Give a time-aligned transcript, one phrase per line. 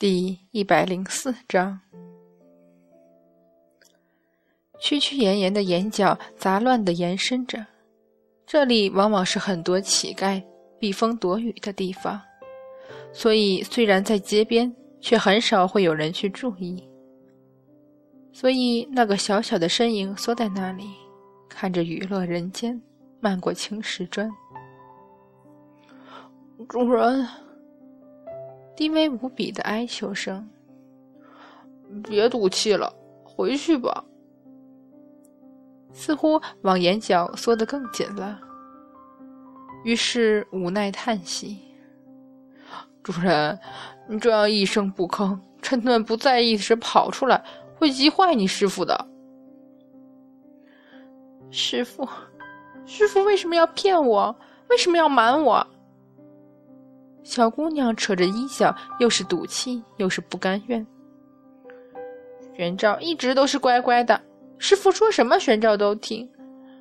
[0.00, 1.78] 第一百零四章，
[4.78, 7.66] 曲曲延延的眼角杂乱的延伸着，
[8.46, 10.42] 这里往往是很多乞丐
[10.78, 12.18] 避风躲雨的地方，
[13.12, 16.82] 所以虽然在街边，却很少会有人去注意。
[18.32, 20.84] 所以那个小小的身影缩在那里，
[21.46, 22.80] 看着雨落人间，
[23.20, 24.30] 漫过青石砖。
[26.66, 27.28] 主人。
[28.80, 30.48] 低微无比的哀求声。
[32.08, 32.90] 别赌气了，
[33.22, 34.02] 回去吧。
[35.92, 38.40] 似乎往眼角缩得更紧了。
[39.84, 41.58] 于是无奈叹息
[43.04, 43.58] ：“主人，
[44.08, 47.44] 你这样一声不吭，趁他们不在意时跑出来，
[47.76, 49.06] 会急坏你师傅的。”
[51.52, 52.08] 师傅，
[52.86, 54.34] 师傅为什么要骗我？
[54.70, 55.66] 为什么要瞒我？
[57.22, 60.84] 小姑娘扯着衣角，又是赌气，又是不甘愿。
[62.56, 64.20] 玄照一直都是乖乖的，
[64.58, 66.28] 师傅说什么玄照都听。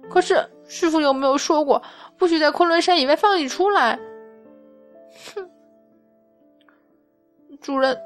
[0.09, 1.81] 可是师傅有没有说过，
[2.17, 3.99] 不许在昆仑山以外放你出来？
[5.35, 5.49] 哼！
[7.61, 7.97] 主人，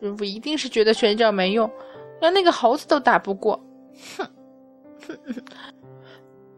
[0.00, 1.68] 师傅一定是觉得玄照没用，
[2.20, 3.58] 连那个猴子都打不过。
[4.16, 4.26] 哼！
[5.08, 5.34] 哼哼！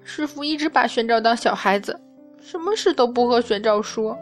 [0.03, 1.99] 师傅一直把玄照当小孩子。
[2.43, 4.19] 什么事都不和玄照说，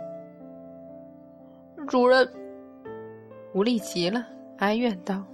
[1.88, 2.28] 主人
[3.54, 4.24] 无力极了，
[4.58, 5.24] 哀怨道：“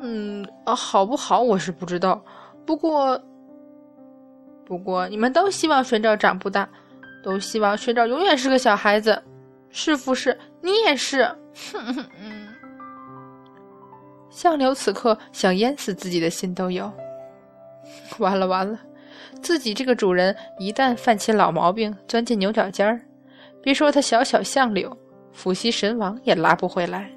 [0.00, 2.24] 嗯，好不好我是不知道。
[2.64, 3.20] 不过，
[4.64, 6.68] 不过你们都希望玄照长不大，
[7.24, 9.20] 都希望玄照永远是个小孩子。”
[9.74, 11.24] 是不是你也是，
[11.72, 12.06] 哼哼哼。
[14.30, 16.90] 相柳此刻想淹死自己的心都有。
[18.18, 18.78] 完了完了，
[19.42, 23.00] 自己这个主人一旦犯起老毛病，钻进牛角尖儿，
[23.62, 24.96] 别说他小小相柳，
[25.32, 27.10] 伏羲神王也拉不回来。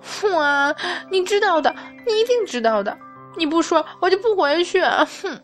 [0.00, 0.74] 父啊，
[1.10, 1.74] 你知道的，
[2.06, 2.98] 你一定知道的，
[3.36, 4.82] 你不说我就不回去。
[4.82, 5.40] 哼。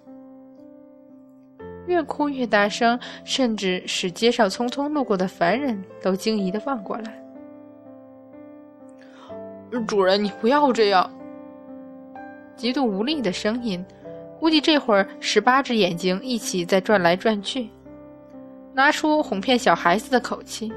[1.89, 7.25] 越哭越大声，甚至使街上匆匆路过的凡人都惊疑的望过来。
[9.87, 11.11] 主人，你不要这样！
[12.55, 13.85] 极度无力的声音，
[14.39, 17.71] 估计这会儿十八只眼睛一起在转来转去，
[18.75, 20.71] 拿出哄骗小孩子的口气。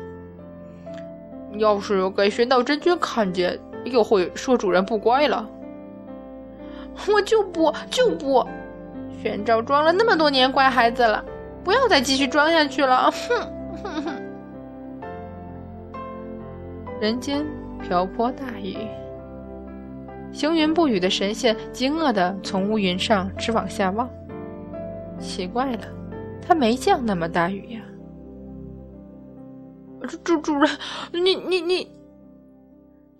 [1.58, 5.46] 要是给玄道真君看见，又会说主人不乖了。
[7.10, 8.48] 我就不就不。
[9.22, 11.24] 玄照装了那么多年乖孩子了，
[11.64, 13.12] 不要再继续装下去了！
[13.12, 14.22] 哼哼哼！
[17.00, 17.46] 人间
[17.82, 18.78] 瓢泼大雨，
[20.32, 24.09] 行云布雨的神仙惊愕的从乌云上直往下望。
[25.20, 25.84] 奇怪了，
[26.42, 27.82] 他没降那么大雨呀！
[30.08, 30.68] 主主主人，
[31.12, 31.92] 你你你！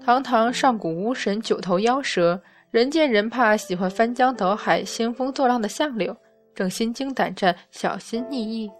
[0.04, 2.42] 堂堂上古巫神，九头妖蛇。
[2.72, 6.16] 人见人怕、喜欢翻江倒海、兴风作浪的相柳，
[6.56, 8.72] 正心惊胆战、小心翼翼。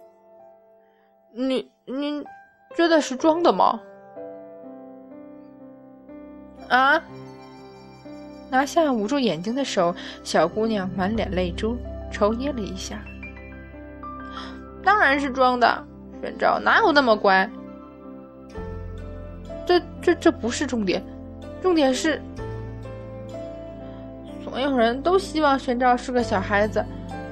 [1.34, 2.24] 你你，
[2.74, 3.78] 真的是装的吗？
[6.70, 7.02] 啊！
[8.50, 11.76] 拿下捂住眼睛的手，小姑娘满脸泪珠，
[12.10, 12.98] 抽噎了一下。
[14.82, 15.86] 当然是装的，
[16.22, 17.48] 玄照哪有那么乖？
[19.66, 21.04] 这这这不是重点，
[21.60, 22.18] 重点是。
[24.52, 26.84] 所有人都希望玄照是个小孩子，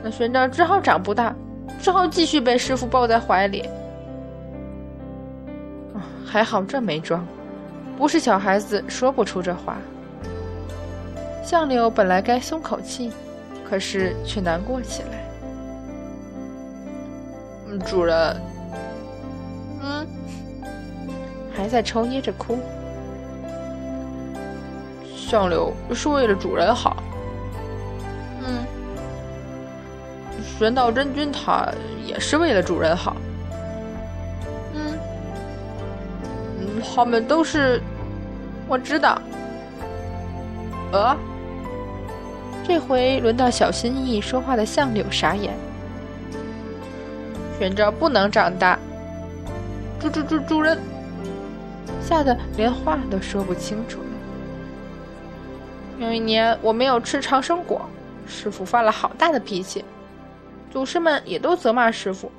[0.02, 1.34] 那玄照只好长不大，
[1.78, 3.68] 只好继续被师傅抱在怀里。
[6.24, 7.22] 还好这没装，
[7.98, 9.76] 不是小孩子说不出这话。
[11.44, 13.12] 相柳本来该松口气，
[13.68, 15.20] 可是却难过起来。
[17.80, 18.34] 主人，
[19.82, 20.06] 嗯，
[21.54, 22.58] 还在抽噎着哭。
[25.14, 26.96] 相柳是为了主人好。
[30.60, 31.66] 玄道真君他
[32.06, 33.16] 也是为了主人好，
[34.74, 34.98] 嗯，
[36.58, 37.80] 嗯，他们都是，
[38.68, 39.18] 我知道。
[40.92, 41.16] 呃，
[42.62, 45.54] 这回轮到小心翼翼说话的相柳傻眼。
[47.58, 48.78] 玄照不能长大，
[49.98, 50.78] 主主主主人，
[52.02, 54.06] 吓得连话都说不清楚了。
[56.00, 57.80] 有一年我没有吃长生果，
[58.26, 59.82] 师傅发了好大的脾气。
[60.70, 62.30] 祖师们也都责骂师傅，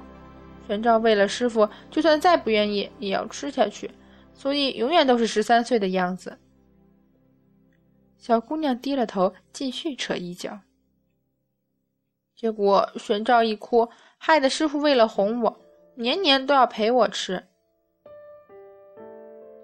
[0.66, 3.92] 玄照为了师傅，就算再不愿意也要吃下去，
[4.34, 6.40] 所以永远都是十三岁的样子。
[8.18, 10.60] 小姑娘低了头，继续扯衣角。
[12.36, 15.60] 结果玄照一哭，害得师傅为了哄我，
[15.96, 17.44] 年年都要陪我吃。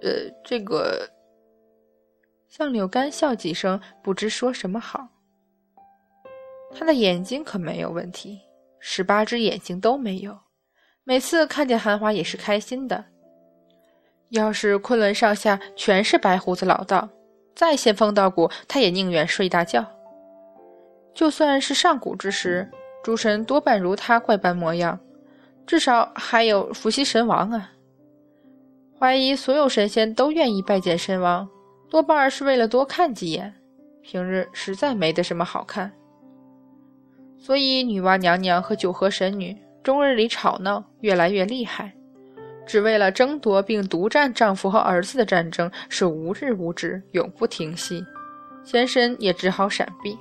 [0.01, 1.09] 呃，这个，
[2.47, 5.07] 向柳干笑几声，不知说什么好。
[6.71, 8.41] 他的眼睛可没有问题，
[8.89, 10.39] 十八只眼睛都没有。
[11.03, 13.03] 每次看见韩华也是开心的。
[14.29, 17.09] 要是昆仑上下全是白胡子老道。
[17.53, 19.85] 再仙风道骨，他也宁愿睡大觉。
[21.13, 22.71] 就算是上古之时，
[23.03, 24.97] 诸神多半如他怪般模样，
[25.65, 27.69] 至少还有伏羲神王啊。
[28.97, 31.45] 怀疑所有神仙都愿意拜见神王，
[31.89, 33.53] 多半是为了多看几眼。
[34.01, 35.91] 平日实在没得什么好看，
[37.37, 41.93] 所以女娲娘娘和九河神女终日里吵闹，越来越厉害。
[42.65, 48.03] 只为了争夺并独占丈夫和儿子的战争是无日无止，永不停息。
[48.63, 50.17] 仙神也只好闪避。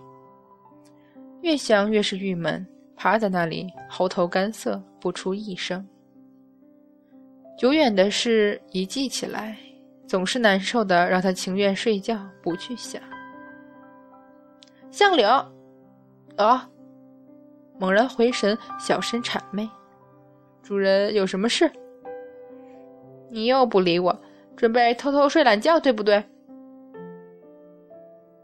[1.41, 2.65] 越想越是郁闷，
[2.95, 5.85] 趴在那里，喉头干涩，不出一声。
[7.59, 9.57] 久远的事一记起来，
[10.07, 13.03] 总是难受的，让他情愿睡觉，不去想。
[14.93, 15.29] 相柳，
[16.37, 16.69] 啊！
[17.79, 19.69] 猛然回神，小声谄媚
[20.63, 21.71] ：“主人有什么事？”
[23.29, 24.17] 你又不理我，
[24.57, 26.25] 准备偷偷睡懒觉，对不对？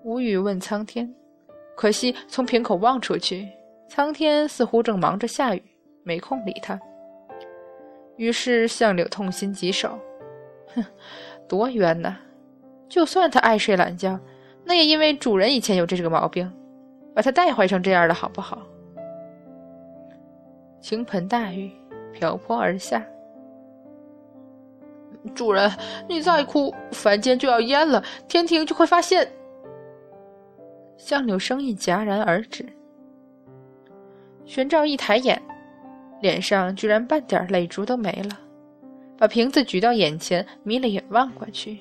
[0.02, 1.14] 无语问苍天，
[1.76, 3.48] 可惜从瓶口望出去，
[3.88, 5.62] 苍天似乎正忙着下雨，
[6.02, 6.78] 没空理他。
[8.16, 9.98] 于是相柳痛心疾首，
[10.74, 10.84] 哼，
[11.48, 12.16] 多冤呐！
[12.88, 14.18] 就算他爱睡懒觉，
[14.64, 16.52] 那也因为主人以前有这个毛病，
[17.14, 18.58] 把他带坏成这样的好不好？
[20.82, 21.70] 倾盆大雨
[22.12, 23.02] 瓢泼而下。
[25.32, 25.70] 主人，
[26.08, 29.30] 你再哭，凡间就要淹了，天庭就会发现。
[30.98, 32.66] 相柳声音戛然而止。
[34.44, 35.40] 玄照一抬眼，
[36.20, 38.36] 脸上居然半点泪珠都没了，
[39.16, 41.78] 把瓶子举到眼前，眯了眼望过去。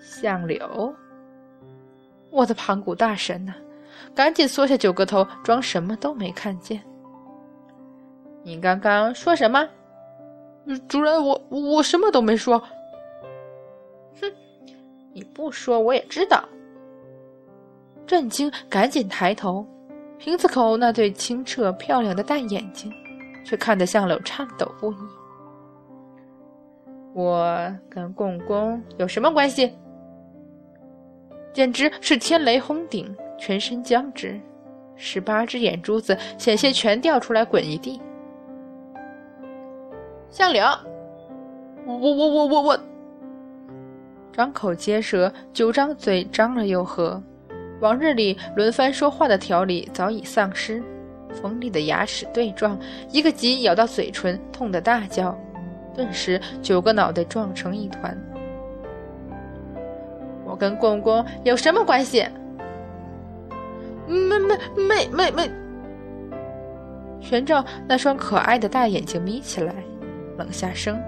[0.00, 0.94] 相柳，
[2.30, 3.52] 我的盘古大神呐，
[4.14, 6.80] 赶紧缩下九个头，装什么都没看见。
[8.44, 9.68] 你刚刚说什么？
[10.86, 12.58] 主人，我我什么都没说。
[14.20, 14.30] 哼，
[15.12, 16.44] 你不说我也知道。
[18.06, 19.66] 震惊，赶紧抬头，
[20.18, 22.92] 瓶子口那对清澈漂亮的大眼睛，
[23.44, 24.96] 却看得像柳颤抖不已。
[27.14, 29.72] 我跟共工有什么关系？
[31.54, 34.38] 简直是天雷轰顶，全身僵直，
[34.96, 38.02] 十八只眼珠子险些全掉出来滚一地。
[40.34, 40.64] 相柳，
[41.86, 42.80] 我我我我我，
[44.32, 47.22] 张口结舌，九张嘴张了又合，
[47.80, 50.82] 往日里轮番说话的条理早已丧失，
[51.40, 52.76] 锋利的牙齿对撞，
[53.12, 55.38] 一个急咬到嘴唇，痛得大叫，
[55.94, 58.18] 顿时九个脑袋撞成一团。
[60.44, 62.26] 我跟共工有什么关系？
[64.08, 65.50] 没没没没没，
[67.20, 69.72] 玄照那双可爱的大眼睛眯起来。
[70.36, 71.00] 冷下声，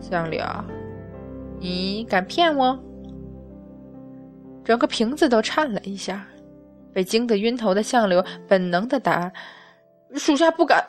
[0.00, 0.44] 相柳，
[1.58, 2.78] 你敢骗我？
[4.64, 6.26] 整个瓶子都颤了一下，
[6.92, 9.30] 被惊得晕头的相柳本能的答
[10.14, 10.82] ：“属下不敢。”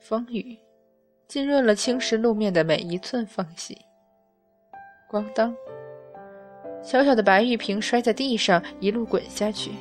[0.00, 0.56] 风雨
[1.26, 3.76] 浸润了青石路面的每一寸缝隙。
[5.10, 5.54] 咣当，
[6.82, 9.72] 小小的白玉瓶摔在地上，一路滚下去。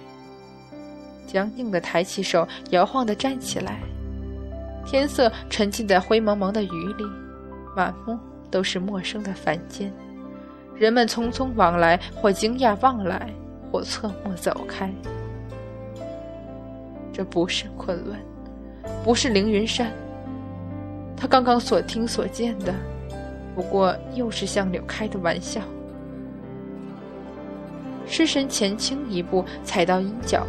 [1.26, 3.80] 僵硬的抬起手，摇晃的站起来。
[4.86, 7.04] 天色沉浸在灰蒙蒙的雨里，
[7.76, 8.18] 满目
[8.52, 9.92] 都是陌生的凡间。
[10.76, 13.30] 人们匆匆往来，或惊讶望来，
[13.72, 14.92] 或侧目走开。
[17.12, 18.20] 这不是昆仑，
[19.04, 19.92] 不是凌云山。
[21.18, 22.74] 他刚刚所听所见的，
[23.56, 25.62] 不过又是向柳开的玩笑。
[28.06, 30.46] 失神前倾一步，踩到阴角。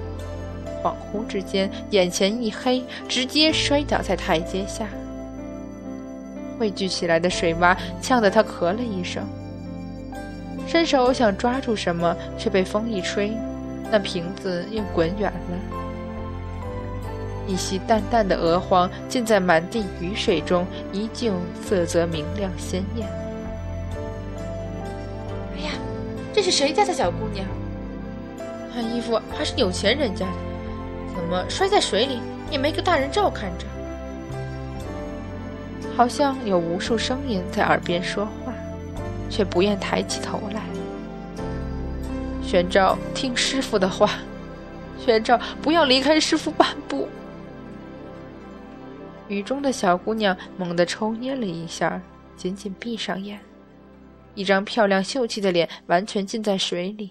[0.86, 4.86] 恍惚之间，眼前一黑，直接摔倒在台阶下。
[6.58, 9.24] 汇聚起来的水洼呛得他咳了一声，
[10.66, 13.32] 伸手想抓住什么，却被风一吹，
[13.90, 15.58] 那瓶子又滚远了。
[17.46, 23.06] 一袭淡淡的鹅黄浸在满地雨水中，依旧色泽明亮鲜艳。
[25.56, 25.72] 哎呀，
[26.32, 27.46] 这是谁家的小姑娘？
[28.74, 30.55] 看衣服还是有钱人家的。
[31.16, 32.20] 怎么摔在水里
[32.50, 33.66] 也没个大人照看着？
[35.96, 38.52] 好像有无数声音在耳边说话。
[39.28, 40.62] 却不愿抬起头来。
[42.42, 44.08] 玄照，听师傅的话。
[45.04, 47.08] 玄照，不要离开师傅半步。
[49.26, 52.00] 雨中的小姑娘猛地抽噎了一下，
[52.36, 53.38] 紧紧闭上眼，
[54.36, 57.10] 一张漂亮秀气的脸完全浸在水里，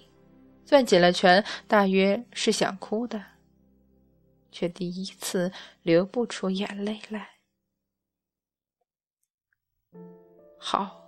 [0.64, 3.20] 攥紧了拳，大约是想哭的，
[4.56, 7.28] 却第一次流不出眼泪来。
[10.56, 10.98] 好，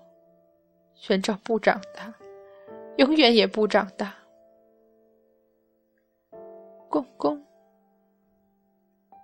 [0.94, 2.12] 玄照不长大，
[2.98, 4.14] 永远也不长大。
[6.90, 7.42] 公公，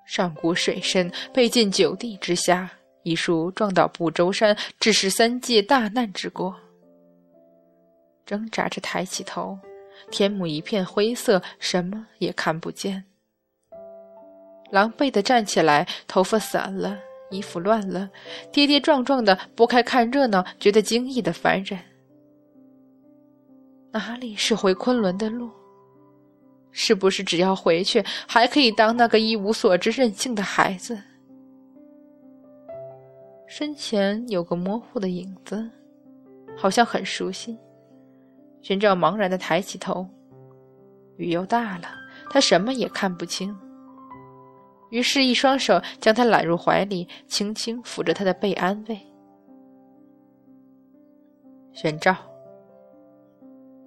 [0.06, 2.70] 上古水深，被尽九地之下，
[3.02, 6.58] 一树撞倒不周山，致使三界大难之过。
[8.24, 9.58] 挣扎着抬起头，
[10.10, 13.04] 天幕一片灰色，什么也看不见。
[14.74, 16.98] 狼狈的站起来，头发散了，
[17.30, 18.10] 衣服乱了，
[18.52, 21.78] 跌跌撞撞的拨开看热闹，觉得惊异的烦人。
[23.92, 25.48] 哪里是回昆仑的路？
[26.72, 30.98] 是不是只要回去，还可以当那个一无所知、任性的孩子？
[33.46, 35.70] 身前有个模糊的影子，
[36.56, 37.56] 好像很熟悉。
[38.60, 40.04] 玄照茫然的抬起头，
[41.16, 41.86] 雨又大了，
[42.28, 43.56] 他什么也看不清。
[44.94, 48.96] 于是，一双手将他揽入怀里，轻轻抚着他的背，安慰。
[51.72, 52.14] 玄照。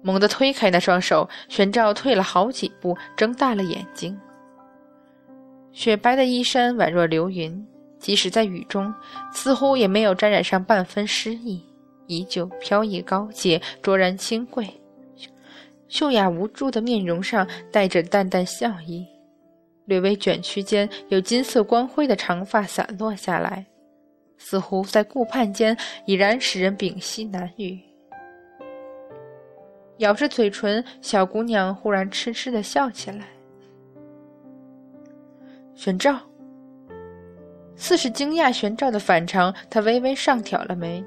[0.02, 4.20] 猛地推开那双手，玄照退了好几步，睁大了眼睛。
[5.72, 7.66] 雪白的衣衫宛若流云，
[7.98, 8.92] 即使在雨中，
[9.32, 11.64] 似乎也没有沾染上半分湿意，
[12.06, 14.68] 依旧飘逸高洁，卓然清贵。
[15.88, 19.06] 秀雅无助的面容上带着淡淡笑意，
[19.88, 23.64] 略微卷曲间有金色光辉的长发散落下来，
[24.36, 27.80] 似乎在顾盼间已然使人屏息难语。
[29.96, 33.28] 咬着嘴唇，小姑娘忽然痴痴的笑起来。
[35.74, 36.20] 玄照，
[37.74, 41.02] 似是惊讶玄照的反常，她微微上挑了眉，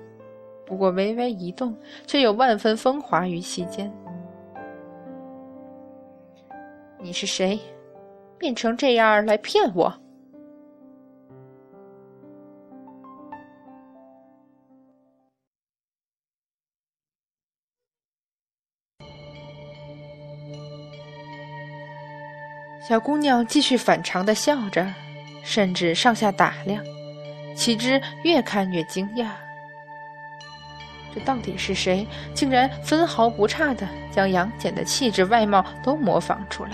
[0.65, 3.93] 不过微微一动，却有万分风华于其间。
[6.99, 7.59] 你是谁？
[8.41, 9.93] 变成这样来骗我？
[22.89, 24.91] 小姑娘继续反常的笑着，
[25.43, 26.83] 甚至上下打量，
[27.55, 29.27] 岂知越看越惊讶。
[31.13, 32.07] 这到底是谁？
[32.33, 36.71] 竟然分毫不差的将杨戬的气质外貌都模仿出来？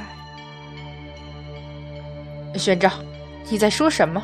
[2.56, 2.92] 玄照，
[3.50, 4.24] 你在说什么？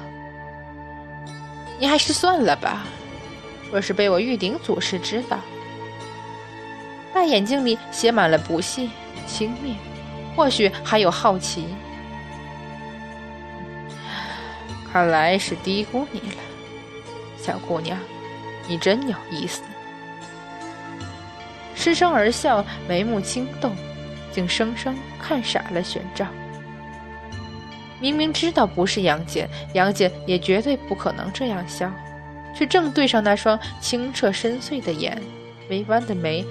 [1.80, 2.86] 你还是算了吧。
[3.72, 5.40] 若是被我玉鼎祖师知道，
[7.14, 8.88] 大眼睛里写满了不屑、
[9.28, 9.76] 轻蔑。
[10.36, 11.68] 或许还有好奇，
[14.92, 16.38] 看来是低估你了，
[17.38, 17.98] 小姑娘，
[18.68, 19.62] 你真有意思。
[21.76, 23.76] 失声而笑，眉目轻动，
[24.32, 26.26] 竟生生看傻了玄照。
[28.04, 31.90] 明明知道不是杨戬，杨戬也绝对不可能这样笑，
[32.54, 35.18] 却正对上那双清澈深邃的眼，
[35.70, 36.44] 微弯的眉，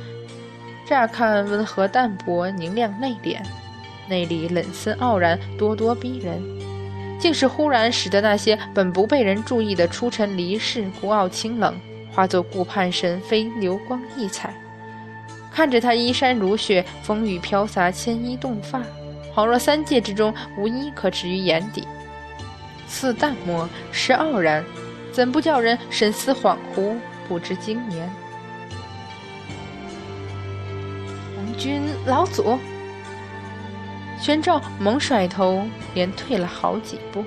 [0.89, 3.37] 乍看温和淡泊，凝亮内敛。
[4.09, 6.43] 内里冷森傲然，咄咄逼人，
[7.21, 11.75] 竟是忽然使得那些本不被人注意的出尘离世、孤傲清冷，
[12.15, 14.55] 化作顾盼神飞流光溢彩。
[15.53, 18.83] 看着他衣衫如雪，风雨飘洒，牵衣动发，
[19.35, 21.87] 恍若三界之中无一可置于眼底。
[22.87, 24.65] 似淡漠，是傲然，
[25.13, 26.97] 怎不叫人神思恍惚，
[27.27, 28.11] 不知今年？
[31.37, 32.59] 王君老祖。
[34.21, 37.25] 玄照猛甩头，连退了好几步。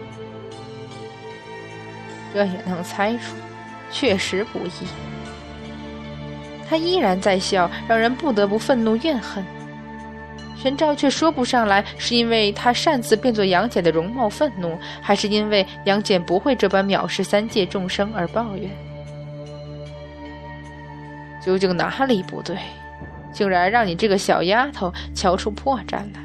[2.33, 3.35] 这也能猜出，
[3.91, 4.71] 确实不易。
[6.69, 9.43] 他依然在笑，让人不得不愤怒怨恨。
[10.65, 18.67] 玄照却说不上来，是因为他擅自变作杨戬的容貌愤怒，还是因为杨戬不会这般藐视三界众生而抱怨？
[21.39, 22.57] 究竟哪里不对，
[23.31, 26.19] 竟然让你这个小丫头瞧出破绽来？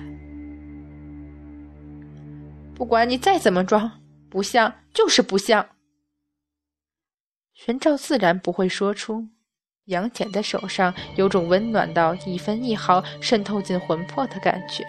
[2.74, 3.92] 不管你再怎么装，
[4.30, 5.66] 不像就是不像。
[7.52, 9.28] 玄照自然不会说出，
[9.90, 14.86] 杨戬的手上有种温暖到一分一毫渗透进魂魄的感觉，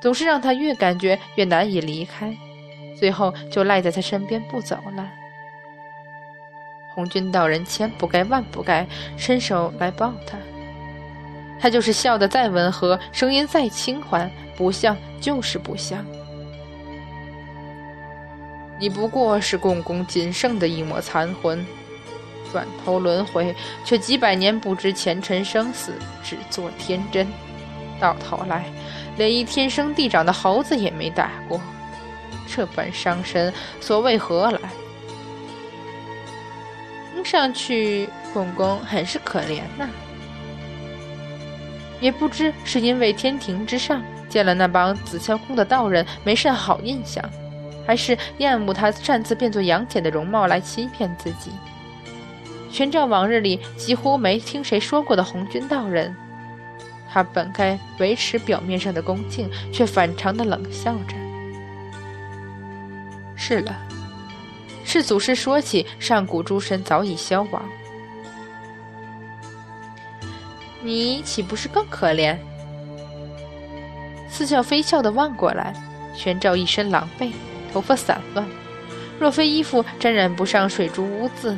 [0.00, 2.34] 总是让他越感觉越难以离开，
[2.96, 5.10] 最后就赖在他身边不走了。
[6.94, 10.38] 红军道人千不该万不该伸手来抱他。
[11.58, 16.04] 他就是笑得再温和，声音再轻缓，不像就是不像。
[18.78, 21.64] 你不过是共工仅剩的一抹残魂，
[22.54, 23.52] 转头轮回，
[23.84, 25.92] 却几百年不知前尘生死，
[26.22, 27.26] 只做天真。
[27.98, 28.64] 到头来，
[29.16, 31.60] 连一天生地长的猴子也没打过，
[32.46, 34.60] 这般伤身，所谓何来？
[37.12, 39.88] 听上去，公公很是可怜呐。
[42.00, 47.20] 也不知是因为天庭之上见了那帮紫霄宫的道人没甚好印象。
[47.86, 51.50] 还是厌恶他擅自变作杨戬的容貌来欺骗自己。
[52.74, 56.12] 玄照往日里几乎没听谁说过的红军道人，
[57.08, 61.14] 他本该维持表面上的恭敬，却反常的冷笑着。
[63.36, 63.78] 是了，
[64.84, 67.62] 是祖师说起上古诸神早已消亡，
[70.82, 72.36] 你岂不是更可怜？
[74.28, 75.72] 似笑非笑的望过来，
[76.12, 77.30] 玄照一身狼狈。
[77.72, 78.44] 头发散乱，
[79.20, 81.56] 若非衣服沾染不上水珠污渍，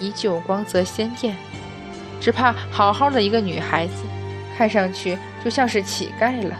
[0.00, 1.36] 依旧光泽鲜艳。
[2.20, 4.04] 只怕好好的一个女孩子，
[4.56, 6.56] 看上去就像是乞丐了。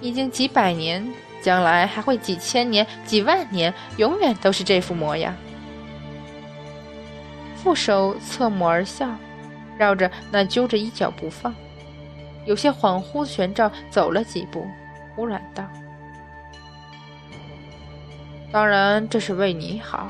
[0.00, 1.06] 已经几百年，
[1.40, 5.34] 将来还会几千年、几万年，永远都是这副模样。
[7.56, 9.08] 负手侧目而笑，
[9.78, 11.54] 绕着那揪着衣角不放，
[12.44, 14.66] 有些恍惚的玄照走了几步，
[15.14, 15.64] 忽然道。
[18.52, 20.08] 当然，这是为你好。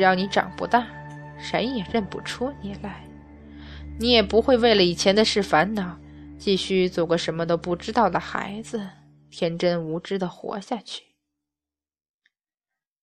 [0.00, 0.86] 只要你长不大，
[1.38, 3.04] 谁也认不出你来，
[3.98, 5.98] 你也不会为了以前的事烦恼，
[6.38, 8.80] 继续做个什么都不知道的孩子，
[9.30, 11.02] 天真无知的活下去。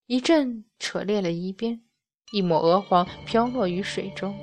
[0.07, 1.83] 一阵扯裂了一边，
[2.31, 4.35] 一抹鹅黄飘落于水中，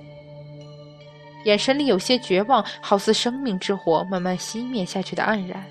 [1.47, 5.67] 眼神里有些绝望，好似生命之火慢慢熄灭下去的黯然。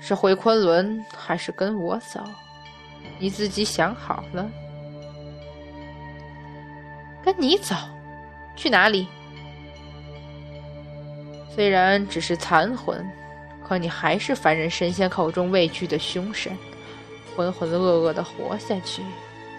[0.00, 2.24] 是回昆仑，还是跟我走？
[3.22, 4.50] 你自己想好了。
[7.24, 7.72] 跟你走，
[8.56, 9.06] 去哪里？
[11.54, 13.08] 虽然只是残魂，
[13.64, 16.52] 可你还是凡人神仙口中畏惧的凶神，
[17.36, 19.02] 浑浑噩噩的活下去，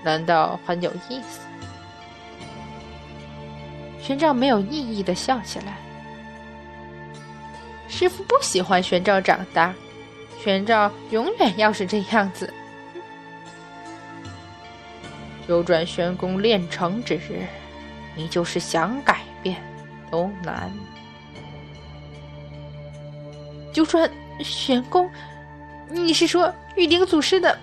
[0.03, 1.39] 难道很有意思？
[3.97, 5.77] 玄奘没有意义的笑起来。
[7.87, 9.73] 师傅不喜欢玄奘长大。
[10.37, 12.53] 玄照永远要是这样子，
[15.47, 17.45] 九转玄功练成之日，
[18.15, 19.61] 你就是想改变
[20.09, 20.71] 都难。
[23.73, 25.09] 九转玄功，
[25.89, 27.57] 你是说玉鼎祖师的？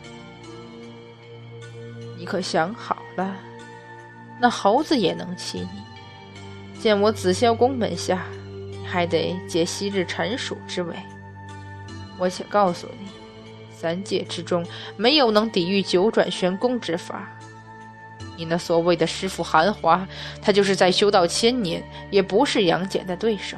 [2.19, 3.35] 你可想好了？
[4.38, 6.79] 那猴子也能欺你？
[6.81, 8.25] 见我紫霄宫门下，
[8.85, 10.95] 还得解昔日臣属之位。
[12.19, 13.09] 我且告诉你，
[13.71, 14.66] 三界之中
[14.97, 17.31] 没有能抵御九转玄功之法。
[18.40, 20.09] 你那所谓的师傅韩华，
[20.40, 23.55] 他就是再修道千年，也不是杨戬的对手。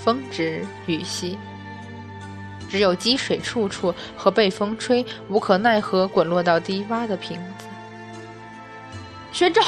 [0.00, 1.38] 风止雨息，
[2.68, 7.66] 只有积水处处和被风吹无可奈何滚落到低洼的瓶子。
[9.32, 9.62] 玄照，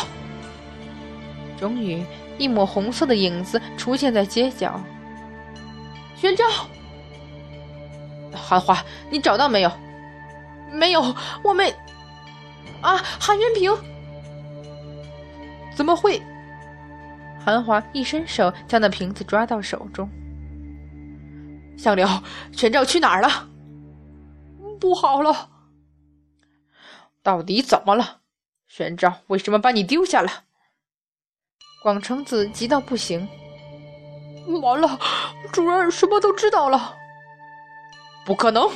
[1.56, 2.04] 终于
[2.38, 4.80] 一抹红色的影子出现在街角。
[6.16, 6.44] 玄照，
[8.32, 9.70] 韩华，你找到没有？
[10.72, 11.70] 没有，我没。
[12.80, 13.72] 啊，韩元平，
[15.74, 16.22] 怎么会？
[17.44, 20.08] 韩华一伸手将那瓶子抓到手中。
[21.76, 22.06] 相柳，
[22.52, 23.48] 玄照去哪儿了？
[24.80, 25.50] 不好了！
[27.22, 28.18] 到底怎么了？
[28.66, 30.44] 玄照为什么把你丢下了？
[31.88, 33.26] 广成子急到不行。
[34.60, 35.00] 完了，
[35.50, 36.94] 主人什么都知道了。
[38.26, 38.70] 不可能！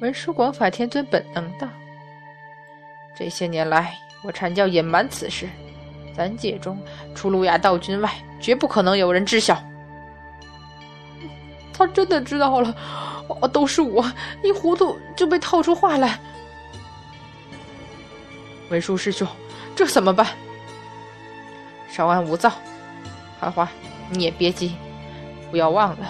[0.00, 1.66] 文殊广法天尊本能道
[3.18, 5.48] ：“这些年来，我阐教隐瞒此事，
[6.16, 6.80] 咱界中
[7.12, 8.08] 除路亚道君外，
[8.40, 9.60] 绝不可能有人知晓。”
[11.76, 12.72] 他真的知道了，
[13.52, 14.08] 都是我
[14.44, 16.20] 一糊涂就被套出话来。
[18.70, 19.26] 文殊师兄，
[19.74, 20.24] 这怎么办？
[21.94, 22.50] 稍安勿躁，
[23.38, 23.70] 花花，
[24.10, 24.74] 你也别急，
[25.52, 26.08] 不要忘了，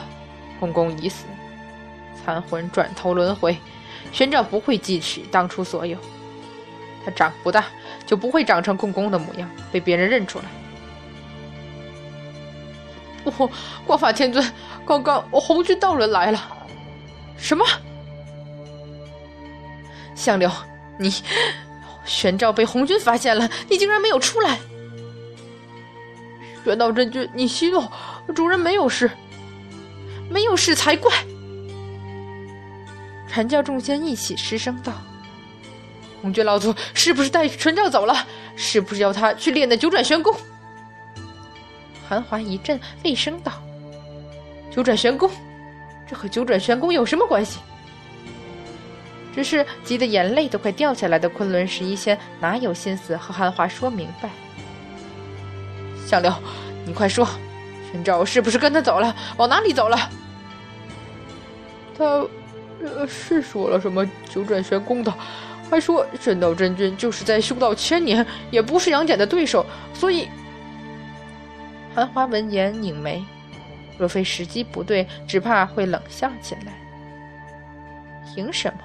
[0.59, 1.27] 公公已死，
[2.25, 3.55] 残魂转头轮回，
[4.11, 5.99] 玄照不会记起当初所有。
[7.05, 7.67] 他长不大，
[8.07, 10.47] 就不会长成公公的模样，被别人认出来。
[13.27, 13.51] 我
[13.87, 14.43] 光法天尊，
[14.87, 16.41] 刚刚我红军道人来了。
[17.37, 17.63] 什么？
[20.15, 20.51] 相柳，
[20.99, 21.13] 你
[22.07, 24.59] 玄照被红军发现了，你竟然没有出来！
[26.65, 27.85] 玄道真君，你息怒，
[28.35, 29.11] 主人没有事，
[30.31, 31.13] 没有事才怪。
[33.29, 34.93] 传教众仙一起失声道
[36.23, 38.27] ：“红军老祖是不是带传教走了？
[38.57, 40.35] 是不是要他去练那九转玄功？”
[42.09, 43.53] 韩华一震，厉声道
[44.71, 45.31] ：“九转玄功，
[46.09, 47.59] 这和九转玄功有什么关系？”
[49.35, 54.31] 只是急得眼泪都快掉下来的昆仑十一仙哪有心思和韩华说明白？
[56.07, 56.33] 相柳，
[56.85, 57.27] 你快说，
[57.91, 59.15] 玄照是不是跟他走了？
[59.37, 59.99] 往哪里走了？
[61.97, 62.05] 他，
[62.83, 65.13] 呃，是说了什么九转玄功的，
[65.71, 70.29] 还说玄道真君就是在修道千年，也不是杨戬的对手，所以。
[71.95, 73.25] 韩华闻言拧眉，
[73.97, 76.75] 若非时机不对，只怕会冷笑起来。
[78.35, 78.81] 凭什么？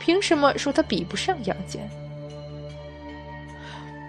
[0.00, 1.88] 凭什么说他比不上杨戬？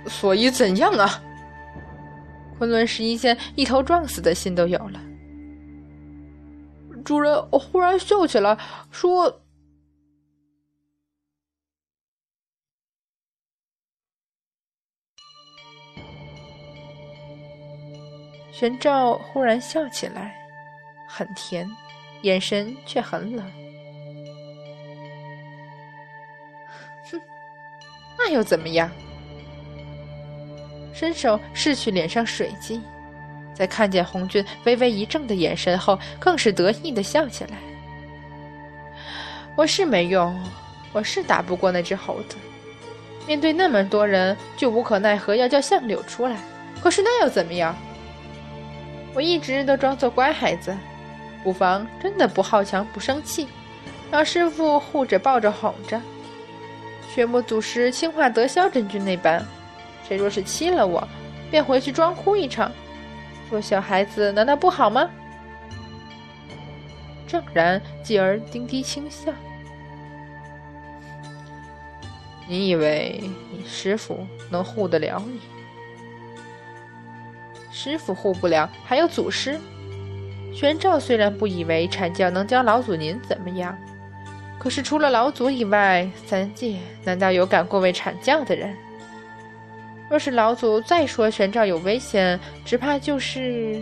[0.08, 1.22] 所以怎样啊？
[2.64, 5.02] 昆仑十一仙一头撞死的心都有了。
[7.04, 8.58] 主人我忽然笑起来，
[8.90, 9.42] 说。
[18.54, 20.34] 玄照忽然笑起来，
[21.10, 21.70] 很甜，
[22.22, 23.46] 眼神却很冷。
[27.12, 27.22] 哼，
[28.18, 28.90] 那又怎么样？
[30.94, 32.82] 伸手拭去脸上水迹，
[33.54, 37.58] 在看见红俊微微一怔的眼神后，更是得意的笑起来。
[39.56, 40.40] 我是没用，
[40.92, 42.38] 我是打不过那只猴子。
[43.28, 46.38] 面对那么多人，就无可奈何要叫相柳出来。
[46.82, 47.76] 可是那又怎么样？
[49.14, 50.76] 我一直都装作乖孩子，
[51.44, 53.48] 不妨真的不好强不生气，
[54.12, 56.02] 让师傅护着抱着哄着。
[57.14, 59.46] 学莫祖师轻化德霄真君那般，
[60.08, 61.08] 谁若是欺了我，
[61.50, 62.72] 便回去装哭一场。
[63.50, 65.10] 做小孩子难道不好吗？
[67.28, 69.32] 正然继而低低轻笑。
[72.48, 75.40] 你以为你师傅能护得了你？
[77.72, 79.60] 师傅护不了，还有祖师。
[80.54, 83.76] 玄照虽然不以为阐教能将老祖您怎么样，
[84.60, 88.76] 可是除了老祖以外，三界难道有敢过问阐教的人？
[90.10, 93.82] 若是老祖再说玄照有危险，只怕就是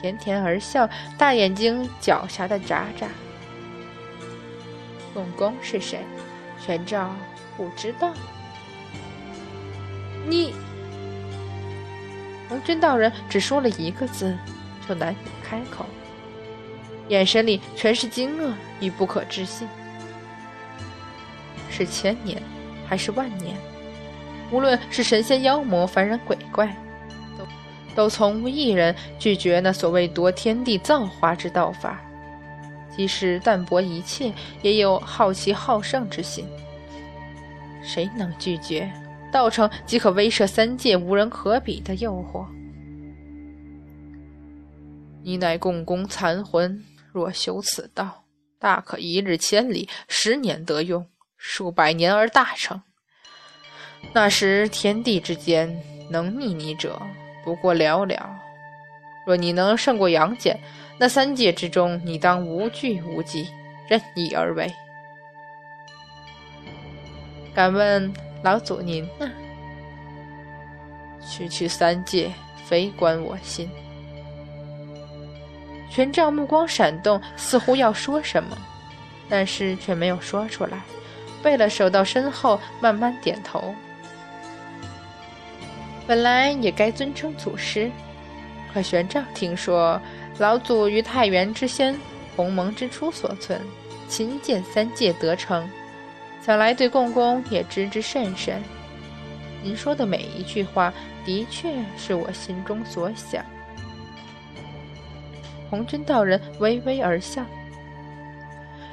[0.00, 3.08] 甜甜而笑，大眼睛狡黠的眨眨。
[5.14, 6.00] 共工是谁？
[6.58, 7.14] 玄照
[7.56, 8.12] 不知道。
[10.26, 10.54] 你。
[12.48, 14.36] 红军道人只说了一个字，
[14.88, 15.84] 就难以开口，
[17.08, 19.68] 眼神里全是惊愕与不可置信。
[21.70, 22.42] 是千年，
[22.86, 23.54] 还是万年？
[24.50, 26.74] 无论是神仙妖魔、凡人鬼怪，
[27.36, 27.46] 都
[27.94, 32.00] 都从无一人拒绝那所谓夺天地造化之道法。
[32.96, 34.32] 即使淡泊一切，
[34.62, 36.44] 也有好奇好胜之心。
[37.82, 38.90] 谁能拒绝？
[39.30, 42.46] 道成即可威慑三界无人可比的诱惑。
[45.22, 46.82] 你乃共工残魂，
[47.12, 48.24] 若修此道，
[48.58, 51.06] 大可一日千里，十年得用，
[51.36, 52.80] 数百年而大成。
[54.12, 55.80] 那时天地之间，
[56.10, 57.00] 能逆你者
[57.44, 58.18] 不过寥寥。
[59.26, 60.58] 若你能胜过杨戬，
[60.98, 63.48] 那三界之中，你当无惧无忌，
[63.88, 64.72] 任意而为。
[67.54, 68.12] 敢问？
[68.42, 69.28] 老祖您呢？
[71.20, 72.32] 区区三界，
[72.64, 73.68] 非关我心。
[75.90, 78.56] 权杖目光闪动，似乎要说什么，
[79.28, 80.78] 但是却没有说出来，
[81.42, 83.74] 背了手到身后，慢慢点头。
[86.08, 87.90] 本来也该尊称祖师，
[88.72, 90.00] 可玄奘听说
[90.38, 91.94] 老祖于太元之先，
[92.34, 93.60] 鸿蒙之初所存，
[94.08, 95.68] 亲见三界得成。
[96.40, 98.62] 想来对共工也知之甚深。
[99.62, 100.90] 您说的每一句话，
[101.26, 103.44] 的确是我心中所想。
[105.68, 107.44] 红军道人微微而笑。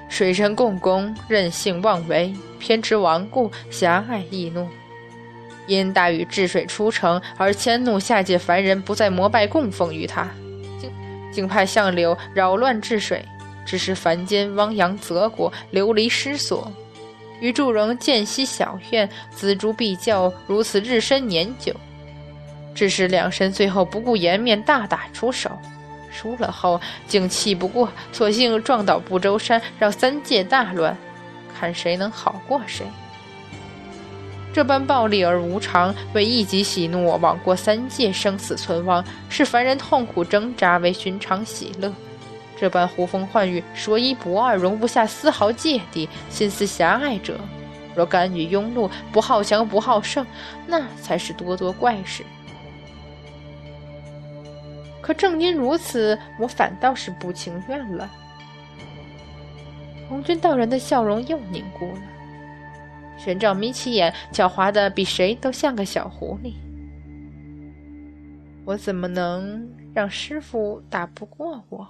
[0.10, 4.68] 水神共工任性妄为，偏执顽固，狭隘易怒，
[5.68, 10.28] 因大禹治水出城而迁怒下界凡人，不再膜拜供奉于他，
[10.80, 10.92] 竟
[11.32, 13.24] 竟派相柳扰乱治水，
[13.66, 16.72] 致使凡间汪洋泽国，流离失所。
[17.42, 21.76] 与祝融间隙小怨，锱铢必较，如此日深年久。
[22.74, 25.52] 致使两神最后不顾颜面，大打出手。
[26.12, 30.98] 输了后，竟气不过，索性撞倒不周山，让三界大乱，
[31.60, 32.86] 看谁能好过谁。
[34.56, 41.92] 这般暴力而无常，为一己喜怒，枉过三界生死存亡，视凡人痛苦挣扎为寻常喜乐。
[42.56, 47.38] 这般呼风唤雨、说一不二，容不下丝毫芥蒂，心思狭隘者，
[47.94, 50.26] 若甘于庸碌，不好强不好胜，
[50.66, 52.24] 那才是多多怪事。
[55.02, 58.10] 可正因如此，我反倒是不情愿了。
[60.08, 62.15] 红军道人的笑容又凝固了。
[63.18, 66.54] 玄奘眯起眼，狡猾的比谁都像个小狐狸。
[68.66, 71.88] 我怎么能让师傅打不过我？